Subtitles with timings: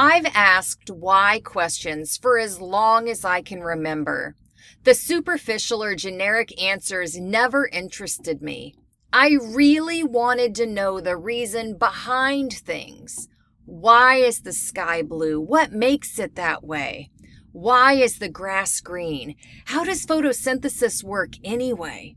[0.00, 4.36] I've asked why questions for as long as I can remember.
[4.84, 8.76] The superficial or generic answers never interested me.
[9.12, 13.26] I really wanted to know the reason behind things.
[13.64, 15.40] Why is the sky blue?
[15.40, 17.10] What makes it that way?
[17.50, 19.34] Why is the grass green?
[19.64, 22.14] How does photosynthesis work anyway?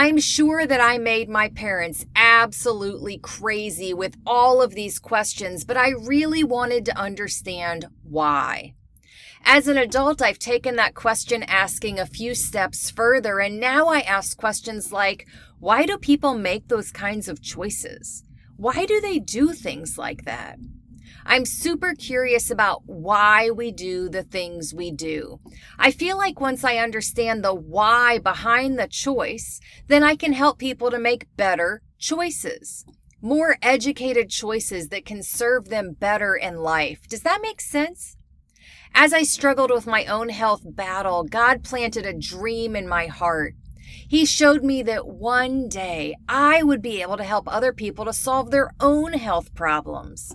[0.00, 5.76] I'm sure that I made my parents absolutely crazy with all of these questions, but
[5.76, 8.74] I really wanted to understand why.
[9.42, 14.02] As an adult, I've taken that question asking a few steps further, and now I
[14.02, 15.26] ask questions like
[15.58, 18.22] why do people make those kinds of choices?
[18.56, 20.60] Why do they do things like that?
[21.30, 25.40] I'm super curious about why we do the things we do.
[25.78, 30.58] I feel like once I understand the why behind the choice, then I can help
[30.58, 32.86] people to make better choices.
[33.20, 37.06] More educated choices that can serve them better in life.
[37.06, 38.16] Does that make sense?
[38.94, 43.54] As I struggled with my own health battle, God planted a dream in my heart.
[44.08, 48.14] He showed me that one day I would be able to help other people to
[48.14, 50.34] solve their own health problems.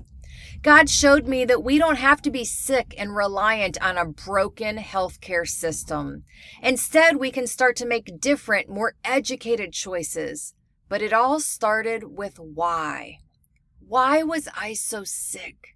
[0.61, 4.77] God showed me that we don't have to be sick and reliant on a broken
[4.77, 6.23] healthcare system.
[6.61, 10.53] Instead, we can start to make different, more educated choices.
[10.89, 13.17] But it all started with why.
[13.79, 15.75] Why was I so sick?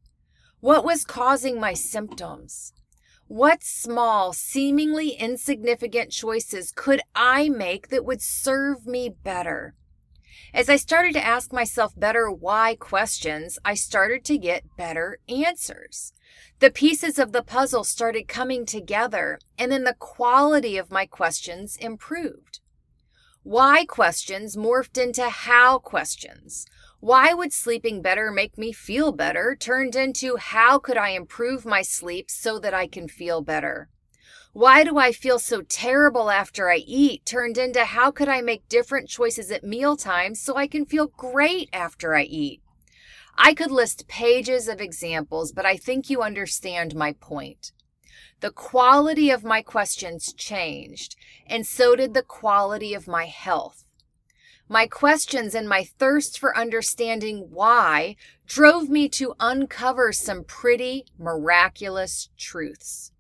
[0.60, 2.74] What was causing my symptoms?
[3.28, 9.76] What small, seemingly insignificant choices could I make that would serve me better?
[10.54, 16.14] As I started to ask myself better why questions, I started to get better answers.
[16.60, 21.76] The pieces of the puzzle started coming together, and then the quality of my questions
[21.78, 22.60] improved.
[23.44, 26.66] Why questions morphed into how questions.
[27.00, 31.82] Why would sleeping better make me feel better turned into how could I improve my
[31.82, 33.90] sleep so that I can feel better?
[34.54, 37.26] Why do I feel so terrible after I eat?
[37.26, 41.70] turned into how could I make different choices at mealtimes so I can feel great
[41.72, 42.64] after I eat?
[43.38, 47.72] I could list pages of examples, but I think you understand my point.
[48.40, 53.84] The quality of my questions changed, and so did the quality of my health.
[54.68, 58.16] My questions and my thirst for understanding why
[58.48, 63.12] drove me to uncover some pretty miraculous truths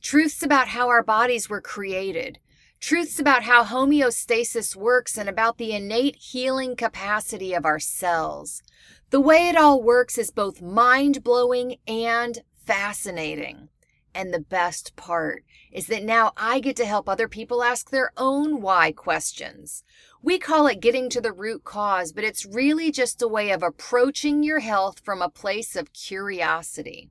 [0.00, 2.38] truths about how our bodies were created,
[2.80, 8.62] truths about how homeostasis works and about the innate healing capacity of our cells.
[9.10, 13.68] The way it all works is both mind blowing and fascinating.
[14.14, 18.10] And the best part is that now I get to help other people ask their
[18.16, 19.84] own why questions.
[20.22, 23.62] We call it getting to the root cause, but it's really just a way of
[23.62, 27.10] approaching your health from a place of curiosity.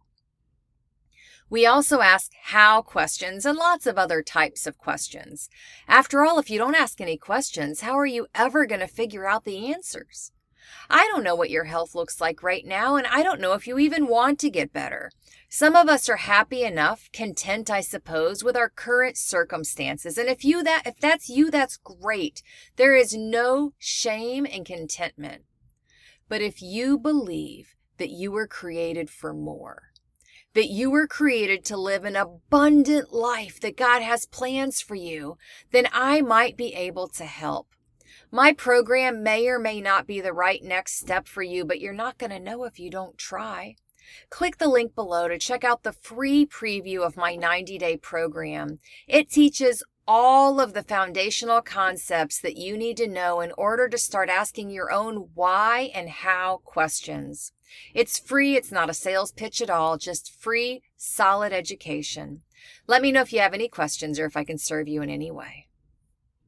[1.49, 5.49] We also ask how questions and lots of other types of questions.
[5.87, 9.27] After all, if you don't ask any questions, how are you ever going to figure
[9.27, 10.31] out the answers?
[10.89, 13.65] I don't know what your health looks like right now, and I don't know if
[13.65, 15.09] you even want to get better.
[15.49, 20.19] Some of us are happy enough, content, I suppose, with our current circumstances.
[20.19, 22.43] And if you that if that's you, that's great.
[22.75, 25.43] There is no shame in contentment.
[26.27, 29.89] But if you believe that you were created for more,
[30.53, 35.37] that you were created to live an abundant life, that God has plans for you,
[35.71, 37.67] then I might be able to help.
[38.31, 41.93] My program may or may not be the right next step for you, but you're
[41.93, 43.75] not going to know if you don't try.
[44.29, 48.79] Click the link below to check out the free preview of my 90 day program.
[49.07, 53.97] It teaches all of the foundational concepts that you need to know in order to
[53.97, 57.51] start asking your own why and how questions.
[57.93, 62.41] It's free, it's not a sales pitch at all, just free, solid education.
[62.87, 65.09] Let me know if you have any questions or if I can serve you in
[65.09, 65.68] any way.